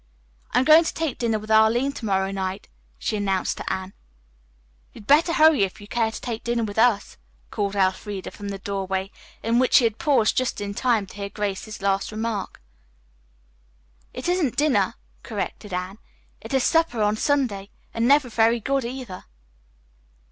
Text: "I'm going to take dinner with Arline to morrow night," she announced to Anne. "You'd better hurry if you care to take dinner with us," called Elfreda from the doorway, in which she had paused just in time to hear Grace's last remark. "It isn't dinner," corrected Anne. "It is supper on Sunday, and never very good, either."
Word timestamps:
"I'm 0.49 0.63
going 0.65 0.83
to 0.83 0.93
take 0.95 1.19
dinner 1.19 1.37
with 1.37 1.51
Arline 1.51 1.91
to 1.91 2.05
morrow 2.05 2.31
night," 2.31 2.69
she 2.97 3.17
announced 3.17 3.57
to 3.57 3.71
Anne. 3.71 3.93
"You'd 4.93 5.05
better 5.05 5.31
hurry 5.31 5.61
if 5.61 5.79
you 5.79 5.87
care 5.87 6.09
to 6.09 6.19
take 6.19 6.43
dinner 6.43 6.63
with 6.63 6.79
us," 6.79 7.17
called 7.51 7.75
Elfreda 7.75 8.31
from 8.31 8.49
the 8.49 8.57
doorway, 8.57 9.11
in 9.43 9.59
which 9.59 9.75
she 9.75 9.83
had 9.83 9.99
paused 9.99 10.35
just 10.35 10.59
in 10.59 10.73
time 10.73 11.05
to 11.05 11.17
hear 11.17 11.29
Grace's 11.29 11.83
last 11.83 12.11
remark. 12.11 12.63
"It 14.11 14.27
isn't 14.27 14.57
dinner," 14.57 14.95
corrected 15.21 15.71
Anne. 15.71 15.99
"It 16.41 16.51
is 16.51 16.63
supper 16.63 17.03
on 17.03 17.15
Sunday, 17.15 17.69
and 17.93 18.07
never 18.07 18.27
very 18.27 18.59
good, 18.59 18.83
either." 18.83 19.25